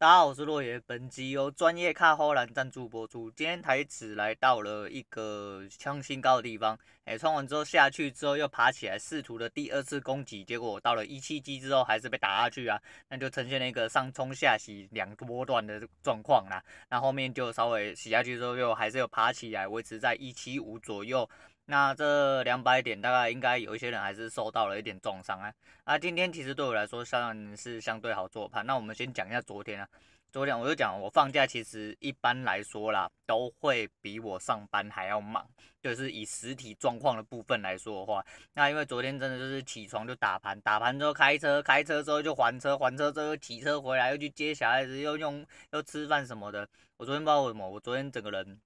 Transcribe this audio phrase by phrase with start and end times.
[0.00, 0.78] 大家好，我是洛爷。
[0.86, 3.28] 本集由专业卡荷兰赞助播出。
[3.32, 16.62] 今天台指来到了一个创新高的地方，哎，冲完之后下去之后又爬起来，试图的第二次攻击，结果到了一七七之后还是被打下去啊，那就呈现了一个上冲下洗两波段的状况啦。
[16.88, 21.28] 那后面就稍微洗下去之后又还是有爬起来，维持在一七五左右。
[21.70, 25.52] 那这两百点大概应该有一些人还是受到了一点重伤啊。
[25.84, 28.64] 那今天其实对我来说算是相对好做盘。
[28.64, 29.86] 那我们先讲一下昨天啊，
[30.32, 35.46] 昨天我就讲我放假其实一般来说啦，都会比我上班还要忙，
[35.82, 38.24] 就是以实体状况的部分来说的话，
[38.54, 46.66] 那因为昨天真的就是起床就打盘，打盘之后开车，开车之后就还车，还车之后又骑车回来，又去接小孩子，又用又吃饭什么的。
[46.96, 48.58] 我昨天不知道为什么，我昨天整个人。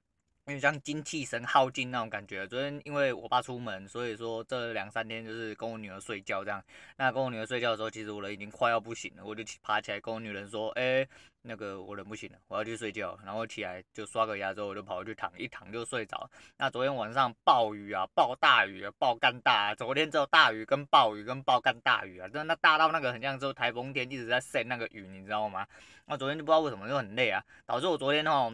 [0.47, 2.45] 因为像精气神耗尽那种感觉。
[2.49, 6.61] 昨天因为我爸出门，所以说这两三天就是跟我女儿睡觉这样。
[6.97, 11.07] 那跟我女儿睡觉的时候，其实我人已经快要不行了，我就爬起来跟我女人说：“哎，
[11.43, 16.29] 那个我人不行了，我要去睡觉。”然后起来就刷个牙之后，我就跑去躺，一躺就睡着。
[16.57, 19.75] 那昨天晚上暴雨啊，暴大雨啊，暴干大啊。
[19.77, 25.65] 昨天只有大雨跟暴雨跟暴干大雨啊，真的那大到那个很像说台风天一直在晒那个雨，你知道吗？
[26.07, 28.53] 那昨天就不知道为什么就很累啊，导致我昨天哦。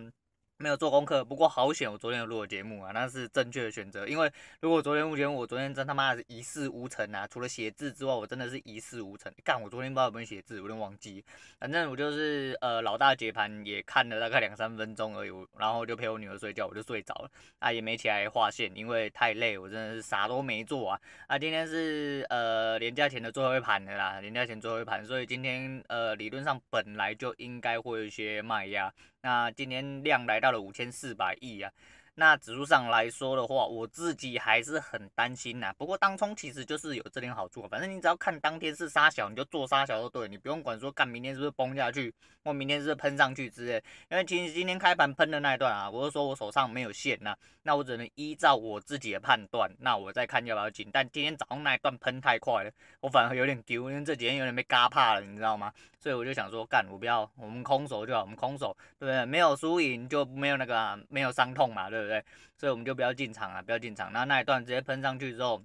[0.60, 4.08] 没有做功课，不过好险，我昨天有录了节目啊，那是正确的选择。
[4.08, 4.28] 因为
[4.60, 7.24] 如果昨天录节目，我昨天真他妈的一事无成啊！
[7.28, 9.32] 除了写字之外，我真的是一事无成。
[9.44, 11.24] 干，我昨天不知道有没有写字，我有点忘记。
[11.60, 17.30] 反正我就是呃，老大解盘也看了大概两三分钟而已，然后就陪我女儿睡觉，我就睡着了。
[17.60, 21.00] 啊，也没起来画线，因为太累，我真的是啥都没做啊。
[21.28, 28.92] 啊，今天是呃连假前的最后一盘的啦，连假前最后一盘，所以今天呃理论上本来就应该会有一些卖压。
[29.20, 31.72] 那今年量来到了五千四百亿啊。
[32.20, 35.72] 那指数上来说的话，我自己还是很担心呐。
[35.78, 43.80] 不过当冲其实就是有这点好处，反正你只要看当天是杀小，你就做杀小就对，你不用管说干明天是不是崩下去，或明天是不是喷上去之类。
[44.10, 50.90] 因为其实今天开盘喷的那一段啊，我是说我手上没有线呐，那我只能依照我自己的判断，那我再看要不要进。
[50.92, 55.72] 但今天早上那一段喷太快了，我反而有点丢，因为这几天有点被嘎怕了，你知道吗？
[56.00, 59.24] 所以我就想说干，我不要，我们空手就好，我们空手，对不对？
[59.24, 62.07] 没有输赢就没有那个、啊、没有伤痛嘛，对不对？
[62.08, 62.24] 对，
[62.56, 64.12] 所以我们就不要进场啊，不要进场。
[64.12, 65.62] 那那一段直接喷上去之后，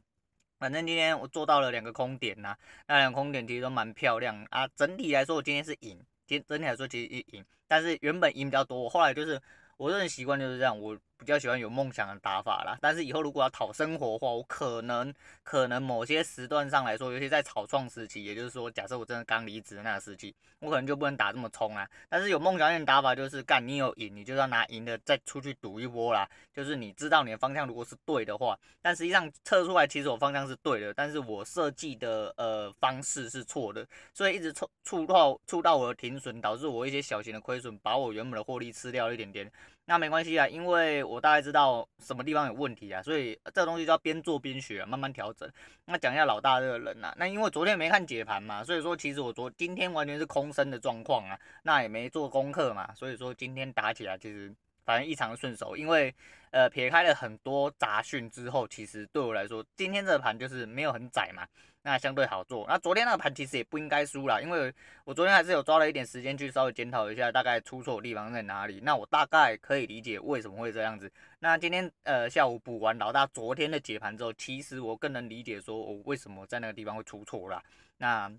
[0.60, 2.56] 反正今天我做到了两个空点呐、
[2.88, 4.68] 那两个空点其实都蛮漂亮啊。
[4.76, 9.42] 整体来说，我今天是赢，今整体来说其实一赢，但是原本赢比较多，我后来就是
[9.78, 10.96] 我这人习惯就是这样，我。
[11.24, 15.12] 比较喜欢有梦想的打法啦，但是以后如果要讨生活的话，我可能
[15.42, 21.90] 可能某些时段上来说，尤其在草创时期，也就是说，假设我真的刚离职的那个时期，我可能就不能打这么冲啊。
[22.10, 26.30] 但是有梦想一点打法就是干，你有赢，你就要拿赢的再出去赌一波啦。
[26.54, 39.50] 就是你知道你的方向如果是对的话，但实际上测出来其实我方向是对的，但是我设计的呃方式是错的，所以一直触触到触到我的停损，导致我一些小型的亏损，把我原本的获利吃掉一点点。
[39.86, 45.50] 那没关系啊，因为我大概知道什么地方有问题啊，所以这个东西就要边做边学啊，慢慢调整。
[45.86, 54.54] 那讲一下老大这个人呐、啊，那因为昨天没看解盘嘛，所以说其实我昨今天完全是空身的状况啊，那也没做功课嘛，所以说今天打起来其实
[54.86, 56.14] 反正异常顺手，因为
[56.52, 61.48] 呃撇开了很多杂讯之后，其实对我来说今天这个盘就是没有很窄嘛。
[61.86, 62.66] 那相对好做。
[62.66, 64.74] 那昨天那个盘其实也不应该输啦，因为
[65.04, 68.80] 我昨天还是有抓了一点时间去稍微检讨一下，大概出错的地方在哪里。
[68.82, 71.12] 那我大概可以理解为什么会这样子。
[71.40, 77.62] 那今天呃下午补完老大昨天的解盘之后，其实我更能理解说我为什么在那个地方会出错啦。
[77.98, 78.32] 那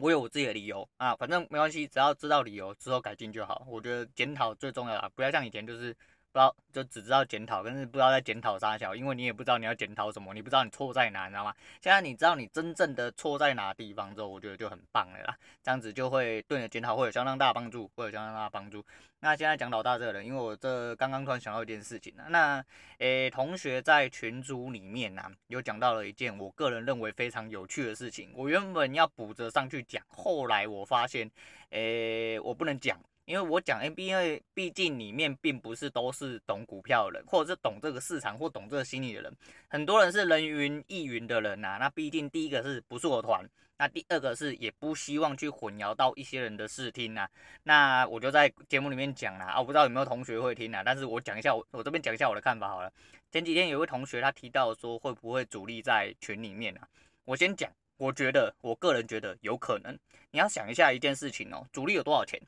[0.00, 3.66] 我有我自己的理由啊，反正没关系，只要知道理由之后改进就好。
[3.68, 5.96] 我觉得检讨最重要啊，不要像以前就是。
[6.32, 11.52] 不知道就只知道检讨，但是不知道在检讨啥小，因为你也不知道你要检讨什么，你不知道你错在哪，你知道吗？
[11.80, 15.36] 现在你知道你真正的错在哪地方之后，我觉得就很棒了啦。
[15.60, 18.84] 这样子就会对你的检讨会有相当大的帮助，会有相当大的帮助。
[19.18, 22.64] 那现在讲老大这个人，因为我这刚刚突然想到一件事情啊，那
[22.98, 31.28] 诶、同学在群组里面呐、啊，有讲到了一件我个人认为非常有趣的事情，我原本要补着上去讲，后来我发现
[31.70, 32.96] 诶、我不能讲。
[33.30, 39.32] 因为我讲 NBA，毕竟里面并不是都是懂股票的人，或者是懂这个市场或懂这个心理的人，
[39.68, 41.78] 很多人是人云亦云的人呐、啊。
[41.78, 47.28] 那毕竟第一个是不是我团，那第二个是也不希望去混淆到一些人的视听呐。
[47.62, 52.92] 那我就在节目里面讲啦，啊，我不知道有没有同学会听啊，但是我讲一下我我这边讲一下我的看法好了。
[53.30, 56.88] 前几天有位同学他提到说会不会主力在群里面啊？
[57.24, 59.96] 我先讲，我觉得我个人觉得有可能。
[60.32, 62.40] 你要想一下一件事情哦，主力有多少钱？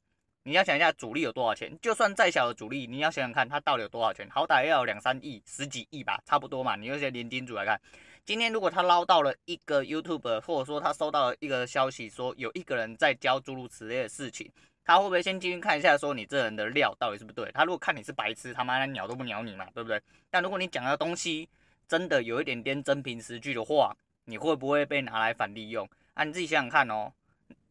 [0.45, 6.75] 你要想一下主力有多少钱，就算再小的主力，你要想想看他到底有多少钱，好歹要有两三亿、十几亿吧，差不多嘛。
[6.75, 7.81] 你用些连金主来看，
[8.25, 14.51] 今天如果他捞到了一个 YouTube，或者说他收到了一个消息说有一个人在教诸如此类的事情，
[14.85, 17.49] 他会不会先进去看一下，说你这人的料到底是不是对？
[17.53, 20.03] 他如果看你是白痴，他妈的鸟都不鸟你嘛，对不对？
[20.29, 21.49] 但如果你讲的东西
[21.87, 25.89] 真的有一点点真凭实据的话，你会不会被拿来反利用？
[26.15, 27.13] 啊，你自己想想看哦。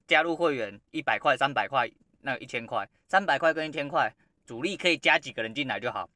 [0.08, 1.90] 加入会员一百块、三百块，
[2.22, 4.14] 那一千块，三百块跟一千块，
[4.46, 6.10] 主力可以加几个人进来就好。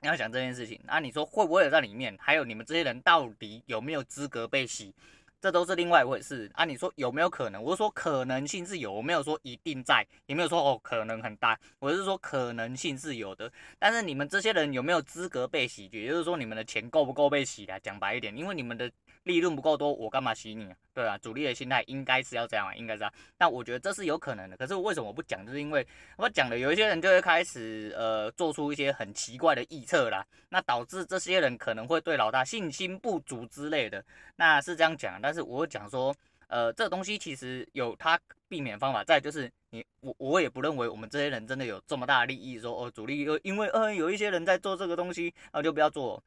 [0.00, 2.16] 你要想这件事情，啊，你说会不会有在里面？
[2.18, 4.94] 还有你们这些人到底有没有资格被洗？
[5.38, 6.64] 这都是另外一回事啊！
[6.64, 7.62] 你说有没有可能？
[7.62, 13.52] 我说可能性是有，我没有说一定在，也没有说哦可能很大，我是说可能性是有的。
[13.78, 15.88] 但是你们这些人有没有资格被洗？
[15.92, 17.78] 也就是说你们的钱够不够被洗的？
[17.80, 18.90] 讲白一点，因为你们的
[19.26, 20.72] 利润不够多，我干嘛洗你？
[20.94, 23.12] 对啊，主力的心态应该是要这样啊，应该是这样。
[23.36, 24.56] 但我觉得这是有可能的。
[24.56, 25.44] 可是为什么我不讲？
[25.44, 25.84] 就是因为
[26.16, 34.02] 我讲的，有一些人就会开始呃做出一些很奇怪的预测啦，那导致这些人可能会对老大信心不足之类的。
[34.36, 36.14] 那是这样讲，但是我讲说，
[36.46, 38.18] 呃，这东西其实有它
[38.48, 39.02] 避免方法。
[39.02, 46.22] 再就是你我我也不认为我们这些人真的有这么大的利益，说哦主力又因为呃有一些人在做这个东西，那就不要做。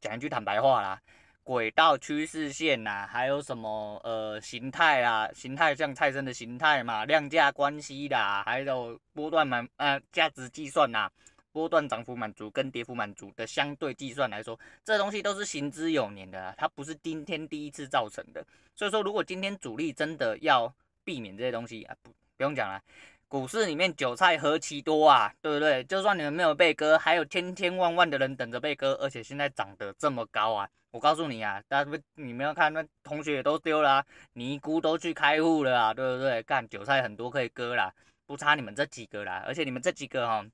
[0.00, 1.00] 讲一句坦白话啦。
[1.44, 5.30] 轨道趋势线呐、啊，还有什么呃形态啊？
[5.34, 11.12] 形态像蔡生的形态嘛，量价关系啦，还有波段满呃价值计算呐、啊，
[11.52, 18.42] 波段涨幅满足跟跌幅满足的相对计算来说，这东西都是行之有年的，它不是今天第一次造成的。
[18.74, 20.74] 所以说，如果今天主力真的要
[21.04, 22.82] 避免这些东西啊，不不用讲了，
[23.28, 25.82] 股市里面韭菜何其多啊，对不对？
[25.84, 30.68] 就算你们没有被割，还有千千万万的人等着被割，而且现在涨得这么高啊！
[30.92, 36.40] 我告诉你啊，大家不，你们要看那同学也都丢了啊，尼姑都去开户了啊，对不对？
[36.44, 37.92] 干韭菜很多可以割啦，
[38.26, 39.42] 不差你们这几个啦。
[39.44, 40.46] 而且你们这几个哈，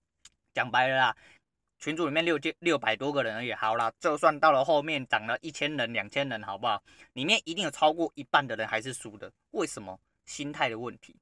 [0.54, 1.16] 讲白了啦，
[1.78, 6.82] 群组里面六千六百多个人而已，好啦，就算到了后面涨了一千人、两千人，好不好？
[7.12, 10.00] 里面一定有超过一半的人还是输的，为什么？
[10.24, 11.16] 心态的问题。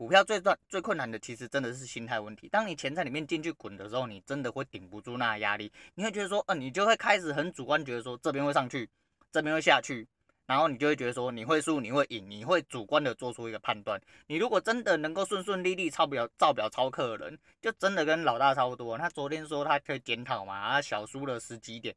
[0.00, 2.48] 股票最赚最困难的，其实真的是心态问题。
[2.48, 5.70] 当你钱在里面进去滚的时候，你真的会顶不住那压力。
[5.94, 8.88] 你会觉得说，嗯，你就会开始很主观，觉得说这边会上去，
[9.30, 10.08] 这边会下去，
[10.46, 14.00] 然后你就会觉得说你会输，你会赢，你会主观的做出一个判断。
[14.26, 18.96] 你如果真的能够顺顺利利照表照表操课的人，就真的跟老大差不多。
[18.96, 21.94] 他昨天说他可以检讨嘛，他小输了十几点。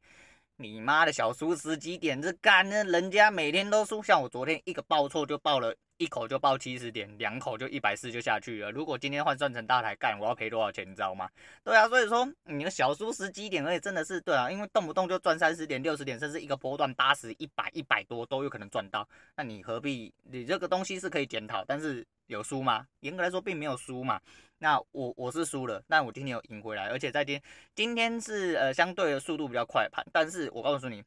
[0.56, 2.84] 你妈的小输十几点，这干呢？
[2.84, 8.70] 人家每天都输，像我昨天一个报错就报了一口就报七十点，两口就一百四就下去了。
[8.70, 11.28] 如果今天换算成大台干，我要赔多少钱，你知道吗？
[11.64, 19.08] 对啊，所以说你的小输十几点，而且真的是对啊，因为动不动就赚三十点、六十点，甚至一个波段八十、一百、一百多都有可能赚到。
[19.34, 20.14] 那你何必？
[20.22, 22.86] 你这个东西是可以检讨，但是有输吗？
[23.00, 24.20] 严格来说，并没有输嘛。
[24.58, 27.42] 那我我是输了，但我今天有赢回来，而且在今天
[27.74, 31.02] 今天是呃相对的速度比较快盘，但是我告诉你。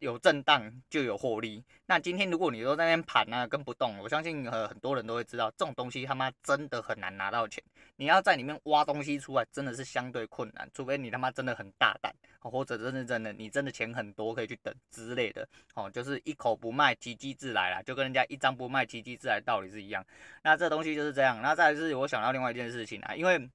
[0.00, 1.62] 有震荡就有获利。
[1.86, 7.62] 那今天如果你都在那边盘啊，跟不动，我相信呃很多人都会知道，这种东西他妈真的很难拿到钱。
[7.96, 15.46] 你要在里面挖东西出来，真的是相对困难，除非你他妈真的很大胆，或者真的真的你真的钱很多可以去等之类的。
[15.74, 20.04] 哦，就是一口不卖，奇迹自来啦，就跟人家一张不卖，奇迹自来道理是一样。
[20.42, 21.40] 那这东西就是这样。
[21.42, 23.50] 那再来是我想到另外一件事情啊，因为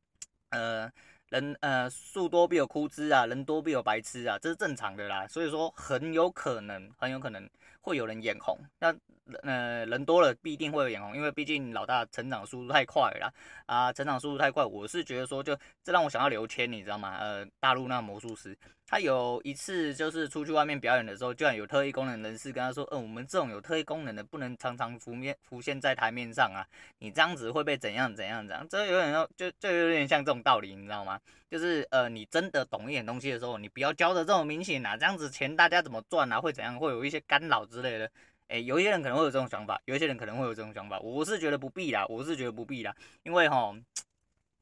[0.51, 0.91] 呃。
[1.35, 5.27] 人呃树多必有枯枝啊，人多必有白痴啊，这是正常的啦。
[5.27, 7.49] 所以说很有可能，很有可能
[7.81, 8.57] 会有人眼红。
[8.79, 8.95] 那
[9.43, 13.33] 呃人多了必定会有眼红，因为毕竟老大成长速度太快了
[13.65, 14.63] 啊，成长速度太快。
[14.63, 17.17] 我是觉得说就这让我想到刘谦，你知道吗？
[17.19, 18.57] 呃，大陆那魔术师。
[18.87, 26.61] 他有一次就是出去外面表演的时候，居然有特异功能人士跟他说：“嗯，我们这种有特异功能的不能常常浮面浮现在台面上啊，
[26.99, 31.19] 你这样子会被怎样怎样怎样。”这有点像，就就有点像这种道理，你知道吗？
[31.49, 36.39] 就是呃，你真的懂一点东西的时候，你不要教的这么明显啊，这样子钱大家怎么赚啊？
[36.39, 36.77] 会怎样？
[36.77, 38.11] 会有一些干扰之类的。
[38.47, 40.99] 诶，有一些人可能会有这种想法，有一些人可能会有这种想法。
[40.99, 43.81] 我是觉得不必啦，我是觉得不必啦，因为齁。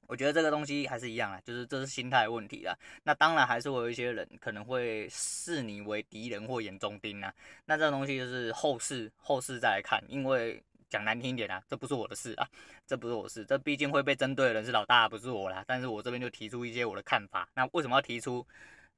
[0.05, 2.77] 我觉得这个东西还是一样啦，就是这是心态问题啦。
[3.03, 7.33] 那当然还是会有一些人可能会视你为敌人或眼中钉啊。
[7.65, 10.03] 那这个东西就是后事，后事再来看。
[10.09, 12.45] 因为讲难听一点啊，这不是我的事啊，
[12.85, 15.63] 这不是我的事，这毕竟会被针对的人是老大，不是我啦。
[15.65, 17.47] 但是我这边就提出一些我的看法。
[17.55, 18.45] 那为什么要提出？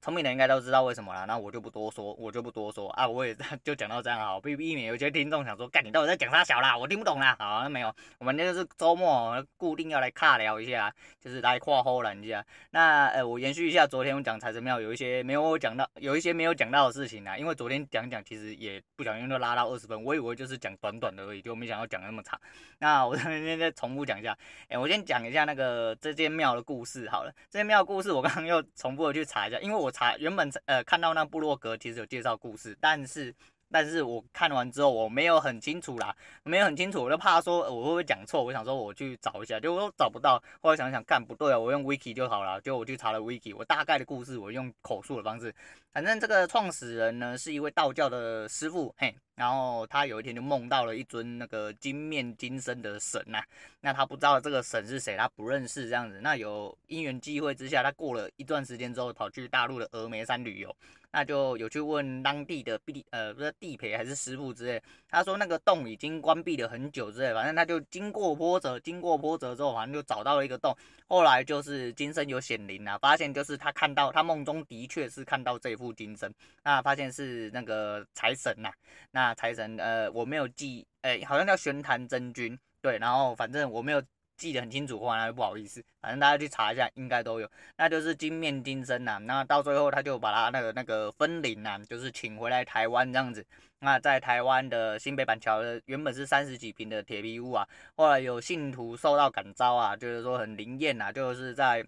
[0.05, 3.35] 聪明的应该都知道为什么了，那我就不多说，我就不多说啊，我也
[3.65, 12.45] 就讲到这样好，避避免有些听众想说，干你到底在讲啥小啦，我听不懂啦，好，那没有，我们那个是周末固定要来尬聊一下，就是来跨后人一下。
[12.69, 22.39] 那呃，我延续一下昨天我讲财神庙有一些没有讲到，有一些没有讲到的事情啊，因为昨天讲讲其实也不小心就拉到二十分，我以为就是讲短短的而已，就没想到讲那么长。
[22.77, 29.91] 那我今天再重复讲一下，哎，我先讲一下那个这间庙的故事好了，这间庙的故事我刚刚又重复的去查一下，因为我。
[29.95, 33.33] 查原本呃看到那部落格其实有介绍故事，但是
[33.75, 45.53] 但是我看完之后我没有很清楚啦，没有很清楚，我就怕说我会不会讲错，我想说我去找一下，结果找不到，后来想想干不对啊，我用 wiki 就好了，就我去查了 wiki，我大概的故事我用口述的方式，
[45.91, 53.45] 反正这个创始人呢是一位道教的师傅，嘿，然后他有一天就梦到了一尊那个金面金身的神呐、啊，
[53.81, 60.73] 那他不知道这个神是谁，他不认识这样子，那有因缘际会之下，他过了一段时间之后跑去大陆的峨眉山旅游。
[61.15, 70.75] 那就有去问当地的地呃不是地陪还是师傅之类，他说那个洞已经关闭了很久之类，反正他就经过波折，经过波折之后，反正就找到了一个洞。
[71.07, 76.29] 后来就是金身有显灵啊，发现就是他看到他梦中的确是看到这副金身，
[76.65, 78.69] 那发现是那个财神呐、
[79.11, 84.03] 那财神呃我没有记，哎、好像叫玄坛真君，对，然后反正我没有。
[84.37, 87.49] 记得很清楚的话，那就不好意思，反正大家去查一下，应该都有。
[87.77, 93.45] 那就是金面金身呐，那到最后他就把他那个那个分灵呐，就是请回来台湾这样子。
[93.79, 101.85] 那在台湾的新北板桥的原本是三十几坪的铁皮屋啊，后来有信徒受到感召啊，就是说很灵验呐，就是在。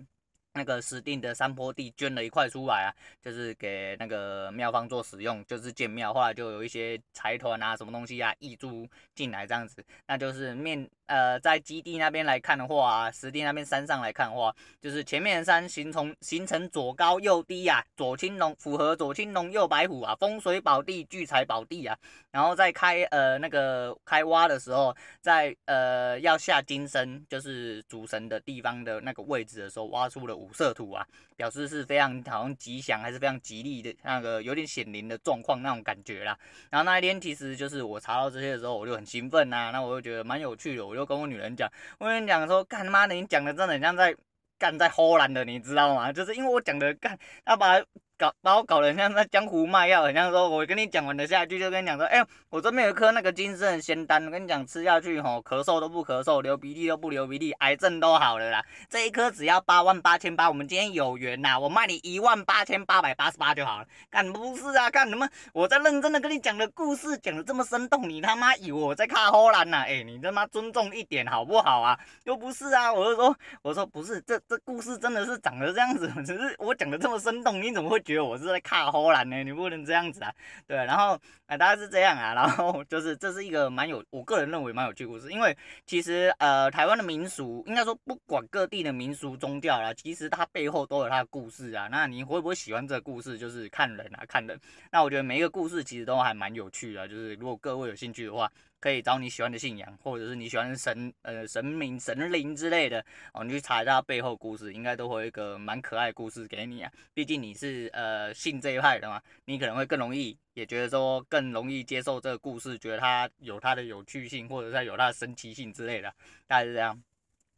[0.54, 2.90] 那个石定的山坡地捐了一块出来啊，
[3.22, 6.12] 就是给那个庙方做使用，就是建庙。
[6.12, 9.86] 后来就有一些财团啊，什么东西啊，挹注进来这样子。
[10.08, 21.98] 那就是面呃，在基地那边来看的话啊，实地那边山上来看的话，就是前面的山形成形成左高右低啊，左青龙符合左青龙右白虎啊，风水宝地聚财宝地啊。
[22.32, 30.38] 然后在开呃那个开挖的时候，在呃要下金身，就是主神的地方的那个位置的时候，挖出了。
[30.38, 31.04] 五色土啊，
[31.38, 36.38] 表示是非常好像吉祥，还是非常吉利的那个有点显灵的状况那种感觉啦。
[36.70, 44.14] 然后那一天其实就是我查到这些的时候，我就很兴奋呐，那我就觉得蛮有趣的，我就跟我女人讲，我跟你讲说，干他妈的，你讲的真的很像在
[44.58, 46.12] 干在荷兰的，你知道吗？
[46.12, 47.82] 就是因为我讲的干，他把。
[48.18, 58.66] 搞把我搞得像在江湖卖药，很像说，我跟你讲完的下一句就跟你讲说，哎、我这边有一颗那个金身仙丹，我跟你讲吃下去吼，咳嗽都不咳嗽，流鼻涕都不流鼻涕，癌症都好了啦。
[58.90, 63.86] 这一颗只要八万八千八，我们今天有缘呐，我卖你一万八千八百八十八就好了。
[64.10, 65.30] 干不是啊，干什么？
[65.54, 69.84] 我在认真的跟你讲的故事讲的这么生动，你他妈以为我在看后栏呐？
[69.88, 71.96] 哎、你他妈尊重一点好不好啊？
[72.24, 78.02] 又不是啊，我就说，我说不是，这这故事真的是长得这样子，只是我讲的这么生动，你怎么会？
[78.08, 80.34] 觉得我是在卡荷兰呢，你不能这样子啊，
[80.66, 94.58] 对，然后啊，大概是这样啊， 然后就是这是一个蛮有，我个人认为蛮有趣故事，因为其实呃，台湾的民俗，应该说不管各地的民俗宗教啦，其实它背后都有它的故事啊，那你会不会喜欢这个故事，就是看人啊，看人，
[94.90, 98.50] 那我觉得每一个故事其实都还蛮有趣的，就是如果各位有兴趣的话。
[98.80, 103.04] 可以找你喜欢的信仰，或者是你喜欢的神呃神明神灵之类的
[103.34, 106.92] 哦，你去查一下背后故事，应该都会有一个蛮可爱故事给你啊。
[107.14, 116.14] 毕竟你是呃信这一派的嘛，你可能会更容易也觉得说更容易接受这个故事，觉得它有它的有趣性，或者是有它的神奇性之类的，
[116.46, 117.02] 大概是这样。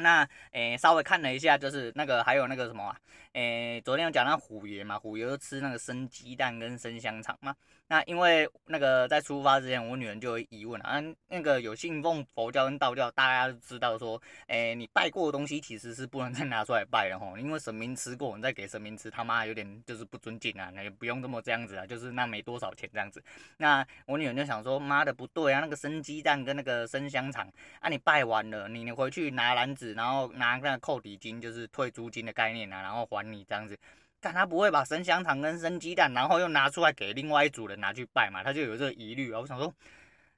[0.02, 2.98] 那诶、稍微看了一下，就是那个还有那个什么啊，
[3.34, 7.56] 诶、昨天有讲那虎爷嘛，虎爷就吃那个生鸡蛋跟生香肠嘛。
[7.88, 23.24] 那因为那个在出发之前，我女人就有疑问啊，那个有信奉佛教跟道教，大家都知道说，哎，你拜过的东西其实是不能再拿出来拜的吼，因为神明吃过，你再给神明吃，他妈有点就是不尊敬啊，那也不用这么这样子啊，就是那没多少钱这样子。
[23.58, 33.78] 那我女人就想说，妈的不对啊，那个生鸡蛋跟那个生香肠，啊你拜完了，你你回去拿篮子，然后拿那个扣底金，就是退租金的概念啊，然后还你这样子。
[34.22, 38.44] 但他不会把生香肠跟生鸡蛋，然后又拿出来给另外一组人拿去拜嘛？
[38.44, 39.40] 他就有这个疑虑啊。
[39.40, 39.74] 我想说，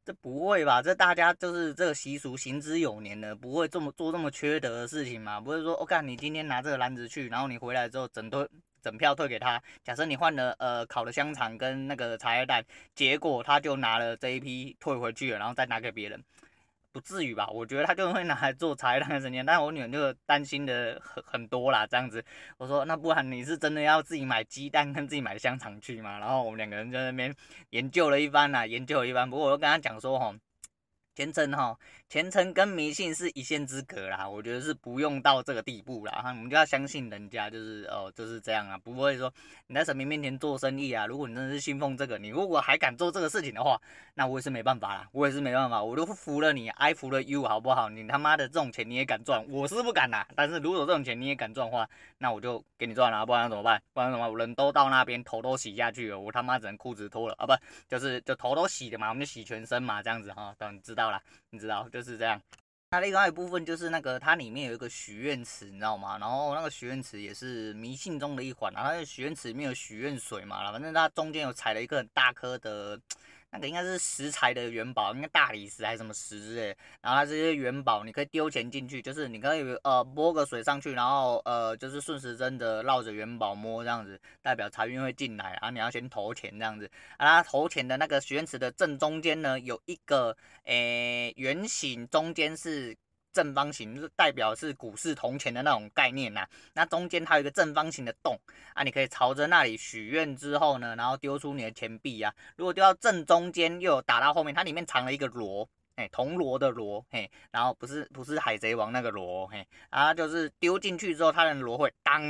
[0.06, 0.84] 这不会吧？
[0.84, 5.40] 这大家就是这个习俗行之有年的，不会这么做这么缺德的事情嘛？
[5.40, 8.48] 不会说，我、哦、看你今天拿这个篮子去，然后你回来之后整堆
[8.84, 9.60] 整票退给他。
[9.84, 16.24] 假设你换了呃烤的香肠跟那个茶叶蛋，结果他就拿了这一批退回去了，然后再拿给别人。
[16.92, 17.48] 不至于吧？
[17.48, 22.24] 我觉得他就会拿来做茶叶蛋的时间，但是我女儿就担心的很很多啦，这样子。
[22.58, 26.20] 我说那不然你是真的要自己买鸡蛋跟自己买香肠去吗？
[26.20, 27.34] 然后我们两个人在那边
[27.70, 29.30] 研究了一番啦，研究了一番。
[29.30, 30.36] 不过我又跟他讲说吼。
[31.14, 31.78] 虔诚哈，
[32.08, 39.32] 虔诚跟迷信是一线之隔啦，我觉得是不用到这个地步啦，哈，我们就要相信人家，就是哦，就是这样啊，不会说
[39.68, 43.80] 你在神明面前做生意啊，如果你真的是信奉这个，你如果还敢做这个事情的话，
[44.14, 47.90] 那我也是没办法啦，我也是没办法，我都服了你，I 服了 you，好不好？
[47.90, 51.88] 你他妈的这种钱你也敢赚，我是不敢啦，但是如果这种钱你也敢赚的话，
[52.20, 53.82] 那我就给你赚了，不然怎么办？
[53.94, 54.38] 不然怎么办？
[54.38, 57.54] 人都到那边，头都洗下去了，我他妈只能裤子脱了啊，不，
[57.90, 61.01] 就是就头都洗了嘛，我们就洗全身嘛，这样子哈，等知道。
[61.02, 62.40] 到了，你知道就是这样。
[62.92, 66.18] 它另外一部分就是那个，它里面有一个许愿池，你知道吗？
[66.20, 68.72] 然后那个许愿池也是迷信中的一环。
[68.74, 73.00] 然后许愿池里面有许愿水嘛，反正它中间有踩了一个很大颗的。
[73.52, 76.68] 那个应该是石材的元宝，应该大理石还是什么石之类。
[77.02, 85.52] 然后它这些元宝，你可以丢钱进去，就是你可以呃摸个水上去，然后呃就是顺时针的绕着元宝摸这样子，代表财运会进来。
[85.56, 86.90] 啊你要先投钱这样子。
[87.18, 92.96] 啊它，投钱的那个许愿池的正中间呢，有一个诶圆形，中间是。
[93.34, 98.38] 正方形就是代表是股市铜钱的那种概念呐、啊，那中间它有一个正方形的洞
[98.74, 112.22] 啊，你可以朝着那里许愿之后呢，然后丢出你的钱币啊，如果丢到正中间又有打到后面，它里面藏了一个锣，哎，铜锣的锣，嘿，然后不是不是海贼王那个锣，嘿，啊，就是丢进去之后，它的锣会当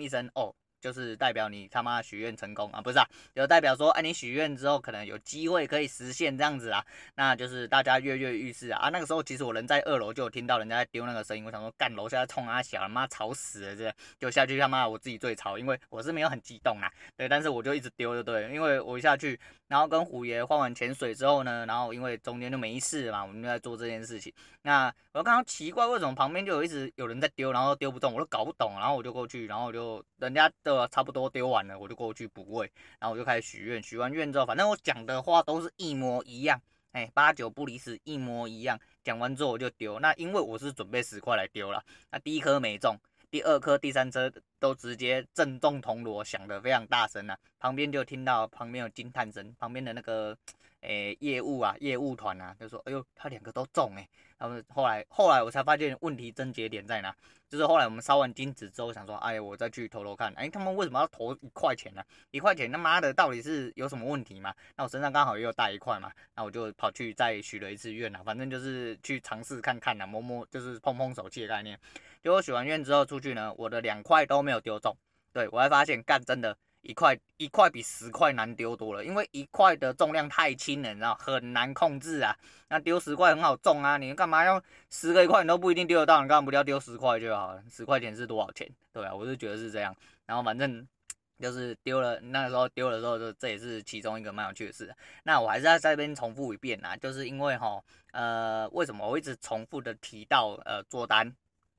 [0.00, 0.54] 一声哦。
[0.82, 6.84] 就是代表你他妈许愿成功啊，不是啊，就代表说，哎，你许愿之后可能有机会可以实现这样子啊，
[7.14, 8.80] 那就是大家跃跃欲试啊。
[8.80, 24.32] 啊，那个时候其实我人在二楼就有听到人家在丢那个声音，我想说干楼下在冲啊小，他妈吵死了这，就下去他妈我自己最吵，因为我是没有很激动啊，对，但是我就一直丢就对，因为我一下去，然后跟虎爷换完潜水之后呢，然后因为中间就没事嘛，我们就在做这件事情。
[24.62, 30.71] 那我就刚刚奇怪为什么旁边就有一直有人在丢，然后丢不动，我都搞不懂，然后我就过去，然后我就人家的。
[30.90, 33.82] 差不多丢完了，我就过去补位，然后我就开始许愿。
[33.82, 36.60] 许完愿之后，反正我讲的话都是一模一样，
[36.92, 38.78] 哎，八九不离十，一模一样。
[39.04, 39.98] 讲完之后我就丢。
[40.00, 42.96] 那因为我是准备十块来丢了，那第一颗没中，
[43.30, 47.36] 第二颗、第三颗都直接正中铜锣，响得非常大声啊。
[47.58, 50.36] 旁边就听到旁边有惊叹声，旁边的那个。
[50.82, 54.08] 诶、业务啊，业务团啊，就说，哎呦，他两个都中诶。
[54.38, 57.14] 然后后来，后来我才发现问题症结点在哪，
[57.48, 62.02] 就是后来我们烧完金纸之后，想说，哎，我再去投投看，哎，他们为什么要投一块钱呢？
[62.32, 64.52] 一块钱他妈的到底是有什么问题嘛？
[64.76, 71.78] 那我身上刚好也有带一块嘛，那我就跑去再许了一次愿啊，反正就是去尝试看看呐，摸摸就是碰碰手气的概念。
[72.20, 74.96] 结果许完愿之后出去呢，我的两块都没有丢中，
[75.32, 76.56] 对，我还发现干真的。
[76.82, 82.36] 一块一块比十块难丢多了，因为一块的重量太轻了，你知道很难控制啊。
[82.68, 87.62] 那丢十块很好中啊，你干嘛要十个一块你都不一定丢得到，你干嘛不要丢十块就好了？
[87.70, 88.68] 十块钱是多少钱？
[88.92, 89.94] 对啊，我是觉得是这样。
[90.26, 90.86] 然后反正
[91.38, 94.94] 就是丢了，那个时候丢了之后，就这也是其中一个蛮有趣的事。
[95.24, 101.34] 那我还是要在这边重复一遍啊，就是因为哈，呃，为什么我一直重复的提到呃做单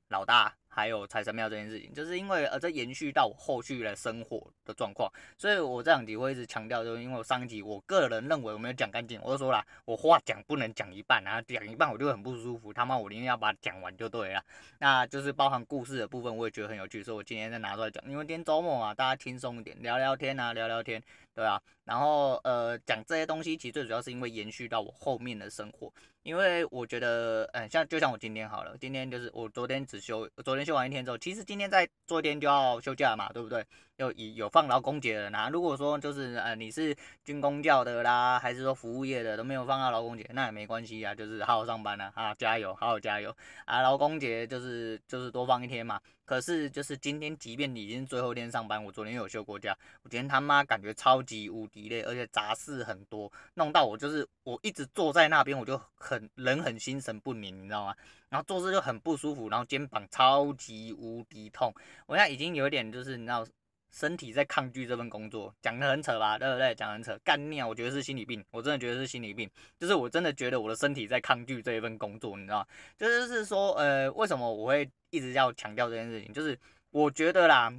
[0.08, 0.54] 老大？
[0.74, 5.08] 还有财神庙这件事情，就是因为呃，这延续到我后续的生活的状况，
[5.38, 14.44] 所以我这两集会一直强调，就是因为我上一集我个人认为我没有讲干净，我就说啦，我话讲不能讲一半啊，讲一半我就很不舒服，他妈我一定要把它讲完就对了，
[14.80, 21.00] 那就是包含故事的部分，我也觉得很有趣，所以我今天再拿出来讲，因为今天周末嘛，大家轻松一点，聊聊天啊，聊聊天，
[21.34, 25.92] 对啊，然后呃，讲这些东西其实最主要是因为延续到我后面的生活。
[26.24, 33.62] 因为我觉得，嗯，像就像我今天好了，今天就是我昨天只休，昨天休完一天之后，其实今天再做一天就要休假嘛，对不对？
[33.96, 43.34] 有有放劳工节的那如果说就是呃你是军工教的啦，还是说服务业的都没有放到劳工节，那也没关系啊，就是好好上班啊，啊加油，好好加油
[43.66, 43.82] 啊！
[43.82, 46.00] 劳工节就是就是多放一天嘛。
[46.24, 57.94] 可是就是今天，即便你已经最后一天上班，我昨天有休过假，我今天他妈感觉超级无敌累，而且杂事很多，弄到我就是我一直坐在那边，我就很人很心神不宁，你知道吗？
[58.30, 61.72] 然后做事就很不舒服，然后肩膀超级无敌痛，
[62.06, 63.46] 我现在已经有点就是你知道。
[63.94, 66.74] 身体在抗拒这份工作，讲得很扯吧，对不对？
[66.74, 72.66] 讲得很扯，干尿，我觉得是心理病，我真的觉得是心理病，就是我真的觉得我的身体在抗拒这一份工作，你知道吗？
[72.98, 76.34] 就是说，呃，为什么我会一直要强调这件事情？
[76.34, 76.58] 就是
[76.90, 77.72] 我觉得啦，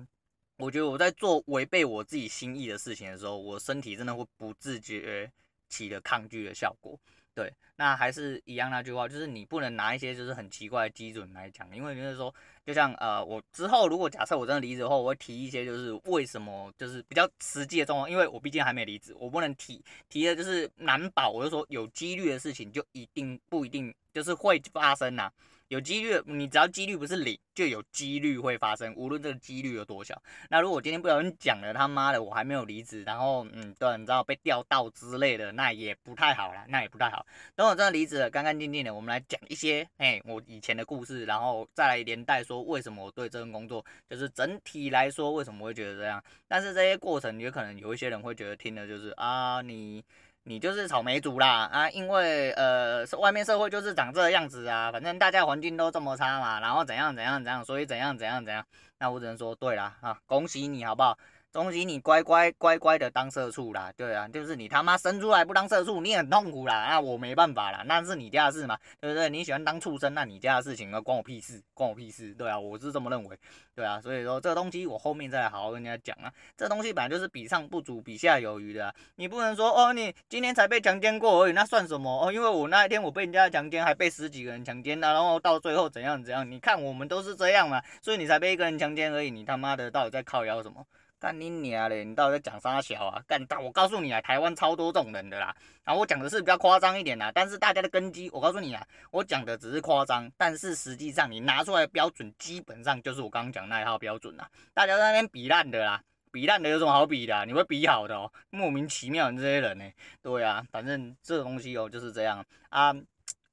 [0.57, 5.29] 我觉得我在做违背我自己心意的事情的时候，我身体真的会不自觉
[5.67, 6.97] 起了抗拒的效果。
[7.35, 12.33] 对，那还是一样那句话，就是你不能拿一些就是很奇怪的基准来讲，因为就是说，
[12.65, 25.29] 就像呃，我之后如果假设我真的离职的话，我会提一些就是为什么就是比较实际的状况，因为我毕竟还没离职，我不能提提的就是难保，我就说有几率的事情就一定不一定就是会发生呐、
[25.69, 30.21] 有几率，你只要几率不是零，就有几率会发生，无论这个几率有多小。
[30.49, 37.25] 那如果今天不小心讲了他妈的，我还没有离职，然后嗯，对，你知道被调到之类的，那也不太好啦，那也不太好。
[37.55, 46.23] 等我真的离职了，干干净净的，我们来讲一些哎，我以前的故事，然后再来连带说为什么我对这份工作，就是整体来说为什么会觉得这样。
[46.47, 50.03] 但是这些过程，有可能有一些人会觉得听的就是啊你。
[50.47, 58.63] 你就是草莓族啦啊，因为呃，外面社会就是长这样子啊，反正大家环境都这么差嘛，然后怎样怎样怎样，所以怎样怎样怎样。
[58.99, 61.17] 那我只能说，对啦啊，恭喜你好不好？
[61.55, 69.29] 东西你乖乖乖乖的当社畜啦，对啊，就是你他妈生出来不当社畜，你很痛苦啦，那我没办法啦，那是你家的事嘛，对不对？
[69.29, 73.39] 你喜欢当畜生，那你家的事情啊，关我屁事，关我屁事，对啊，我是这么认为，
[73.73, 82.33] 对啊，所以说这个东西我后面再好好跟人家讲啊，这东西本来就是比上不足，比下有余的，你不能说哦，你今天才被强奸过而已，那算什么哦？
[82.33, 90.85] 因为我那一天我被人家强奸，还被十几个人强奸啊，然后到最后怎样怎样，你看我们都是这样嘛，所以你才被一个人强奸而已，你他妈的到底在靠腰什么？
[91.17, 92.03] 干你娘嘞！
[92.03, 93.23] 你到底在讲啥小啊？
[93.25, 93.43] 干！
[93.63, 95.55] 我告诉你啊，台湾超多这种人的啦。
[95.83, 104.47] 然后我讲的是比较夸张一点啦，但是大家的根基，我告诉你啊，我讲的只是夸张，但是实际上你拿出来的标准，基本上就是我刚刚讲那一套标准啦。
[104.73, 106.01] 大家在那边比烂的啦，
[106.31, 107.45] 比烂的有什么好比的？
[107.45, 109.89] 你会比好的哦，莫名其妙你这些人呢？
[110.21, 112.93] 对啊，反正这个东西哦就是这样啊。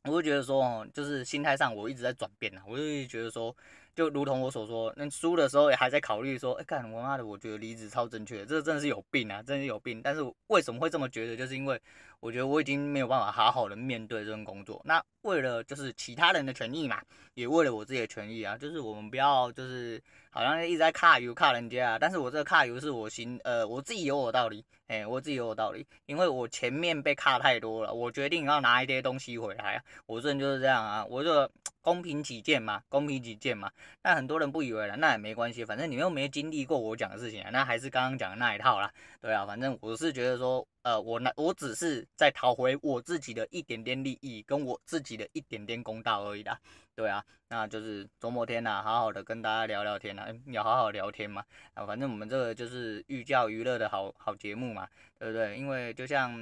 [0.04, 3.56] 我就觉得说哦，就是心态上我一直在转变啊，我就觉得说。
[3.94, 10.00] 就如同我所说，那输的时候也还在考虑说，哎、欸，干我妈的，我觉得离职超正确，这个真的是有病啊，真的是有病。
[10.02, 11.36] 但是为什么会这么觉得？
[11.36, 11.80] 就是因为
[12.22, 14.80] 我觉得我已经没有办法好好的面对这份工作。
[14.84, 17.02] 那为了就是其他人的权益嘛，
[17.34, 21.98] 也为了我自己的权益啊，就是我们不要就是好像一直在卡油卡人家啊。
[21.98, 29.82] 但是我这个卡油是我心呃我自己有我道理，哎、我自己有我道理，因为我前面被卡太多了，我决定要拿一些东西回来啊。
[30.06, 31.50] 我这人就是这样啊，我就。
[31.84, 33.68] 公平起见嘛，公平起见嘛。
[34.04, 38.88] 那很多人不以为然，那也没关系，反正你又没经历过我讲的事情啊，那还是刚刚讲的那一套啦。
[39.20, 46.58] 对啊，反正我是觉得说，呃，我那我只是在讨回我自己的一点点利益，跟我自己的一点点公道而已啦。
[46.94, 51.44] 对啊，那就是周末天呐、好好的跟大家聊聊天呐、啊，要好好聊天嘛。
[51.74, 54.88] 啊，反正我们这个就是寓教于乐的好好节目嘛，
[55.18, 55.54] 对不对？
[55.58, 56.32] 因为就像，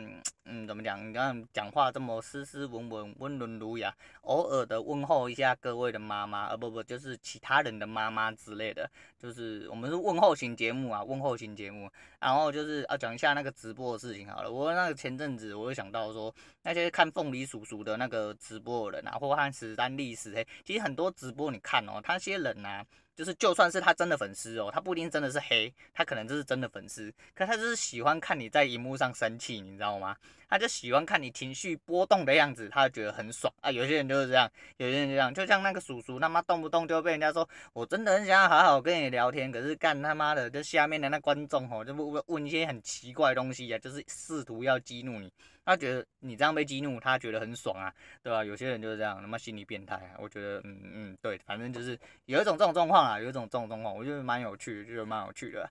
[0.44, 1.09] 嗯，怎么讲？
[1.09, 11.90] 你看讲话这么斯斯文文、温润儒雅，偶尔的问候一下各位的妈妈，啊不不，就是其他人的妈妈之类的，就是我们是问候型节目啊，问候型节目。
[12.20, 14.53] 然后就是啊，讲一下那个直播的事情好了。
[14.53, 20.46] 我那个前阵子我就想到说，那些看凤梨叔叔的那个直播的人啊，或看史丹利史。
[20.62, 22.84] 其实很多直播你看哦，他那些人呐、
[23.16, 30.14] 就是就算是他真的粉丝哦，他不一定真的是黑，他可能就是真的粉丝，可他就是喜欢看你在荧幕上生气，你知道吗？
[30.50, 33.70] 他就喜欢看你情绪波动的样子，他就觉得很爽啊。
[33.70, 45.32] 有些人就是这样，有些人就这样，就像那个叔叔他妈动不动就被人家说，我真的很想要好好跟你聊天，可是干他妈的，就下面的那观众哦，就问问一些很奇怪的东西啊，就是试图要激怒你。
[45.62, 48.42] 他觉得你这样被激怒，他觉得很爽啊，对吧？
[48.42, 50.18] 有些人就是这样，他妈心理变态啊。
[50.18, 55.70] 我觉得，嗯嗯，对，反正就是有一种这种状况啊，有一种这种状况，我觉得蛮有趣的，觉得蛮有趣的。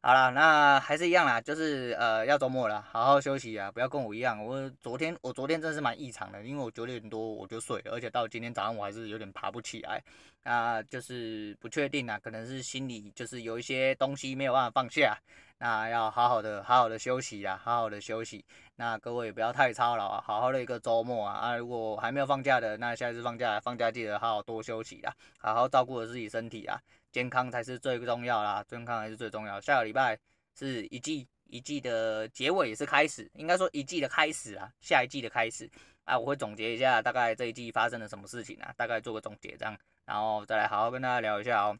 [0.00, 4.42] 好了，那还是一样啦，就是呃要周末了，好好休息啊，不要跟我一样。
[4.42, 10.00] 我昨天我昨天真是蛮异常的，因为我九点多我就睡了，而且到今天早上我还是有点爬不起来。
[10.44, 15.18] 那就是不确定啊，可能是心里就是有一些东西没有办法放下，
[15.58, 18.44] 那要好好的好好的休息啊，好好的休息。
[18.76, 21.56] 那各位也不要太操劳啊，好好的一个周末啊啊！
[21.56, 26.80] 如果还没有放假的，那下一次放假放假记得好好多休息啊，好好照顾自己身体啊。
[27.10, 29.60] 健康才是最重要啦，健康还是最重要。
[29.60, 30.16] 下个礼拜
[30.56, 35.68] 是一季一季的结尾，也是开始，应该说一季的开始啊，下一季的开始
[36.04, 41.76] 啊，我会总结一下大概这一季发生了什么事情啊，大概做个总结这样，然后再来好好跟大家聊一下哦，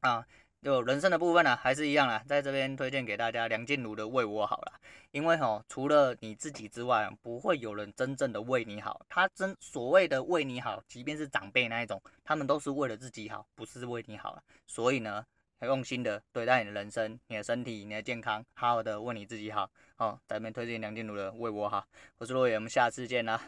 [0.00, 0.26] 啊。
[0.62, 4.78] 就人生的部分呢、啊，还是一样啦，在这边推荐给大家梁静茹的《为我好》啦，
[5.10, 9.04] 因为吼，除了你自己之外，不会有人真正的为你好。
[9.08, 14.40] 他真所谓的为你好，即便是长辈那一种，他们都是为了自己好，不是为你好。
[14.68, 15.26] 所以呢，
[15.58, 19.68] 要用心的对待你的人生、你的身体、你的健康，好好的为你自己好。
[19.96, 21.80] 好，在这边推荐梁静茹的《为我好》，
[22.18, 23.42] 我是罗伟，我们下次见啦。